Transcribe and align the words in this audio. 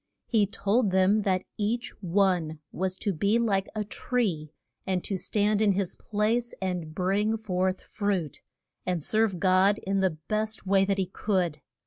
He 0.25 0.47
told 0.47 0.89
them 0.89 1.21
that 1.21 1.43
each 1.59 1.91
one 2.01 2.57
was 2.71 2.95
to 2.95 3.13
be 3.13 3.37
like 3.37 3.69
a 3.75 3.83
tree, 3.83 4.51
and 4.87 5.03
to 5.03 5.15
stand 5.15 5.61
in 5.61 5.73
his 5.73 5.93
place 5.95 6.55
and 6.59 6.95
bring 6.95 7.37
forth 7.37 7.81
fruit, 7.81 8.39
and 8.83 9.03
serve 9.03 9.39
God 9.39 9.77
in 9.85 9.99
the 9.99 10.17
best 10.27 10.65
way 10.65 10.85
that 10.85 10.97
he 10.97 11.05
could. 11.05 11.61